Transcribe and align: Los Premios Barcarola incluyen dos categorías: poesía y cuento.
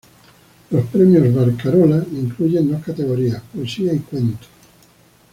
Los 0.71 0.87
Premios 0.87 1.31
Barcarola 1.31 2.03
incluyen 2.11 2.71
dos 2.71 2.81
categorías: 2.81 3.39
poesía 3.53 3.93
y 3.93 3.99
cuento. 3.99 4.47